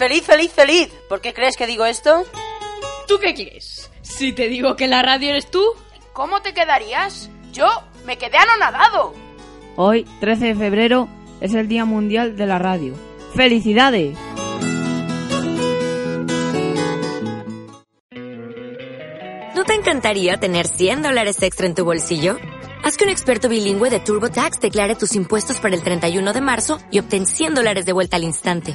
Feliz, 0.00 0.24
feliz, 0.24 0.50
feliz. 0.50 0.88
¿Por 1.10 1.20
qué 1.20 1.34
crees 1.34 1.58
que 1.58 1.66
digo 1.66 1.84
esto? 1.84 2.24
¿Tú 3.06 3.18
qué 3.18 3.34
quieres? 3.34 3.90
Si 4.00 4.32
te 4.32 4.48
digo 4.48 4.74
que 4.74 4.86
la 4.86 5.02
radio 5.02 5.28
eres 5.28 5.50
tú. 5.50 5.62
¿Cómo 6.14 6.40
te 6.40 6.54
quedarías? 6.54 7.28
Yo 7.52 7.66
me 8.06 8.16
quedé 8.16 8.38
anonadado. 8.38 9.12
Hoy, 9.76 10.06
13 10.20 10.46
de 10.46 10.54
febrero, 10.54 11.06
es 11.42 11.52
el 11.52 11.68
Día 11.68 11.84
Mundial 11.84 12.34
de 12.34 12.46
la 12.46 12.58
Radio. 12.58 12.94
¡Felicidades! 13.34 14.16
¿No 19.54 19.64
te 19.66 19.74
encantaría 19.74 20.40
tener 20.40 20.66
100 20.66 21.02
dólares 21.02 21.42
extra 21.42 21.66
en 21.66 21.74
tu 21.74 21.84
bolsillo? 21.84 22.38
Haz 22.82 22.96
que 22.96 23.04
un 23.04 23.10
experto 23.10 23.50
bilingüe 23.50 23.90
de 23.90 24.00
TurboTax 24.00 24.60
declare 24.60 24.94
tus 24.94 25.14
impuestos 25.14 25.58
para 25.58 25.74
el 25.74 25.82
31 25.82 26.32
de 26.32 26.40
marzo 26.40 26.78
y 26.90 27.00
obtén 27.00 27.26
100 27.26 27.54
dólares 27.54 27.84
de 27.84 27.92
vuelta 27.92 28.16
al 28.16 28.24
instante. 28.24 28.74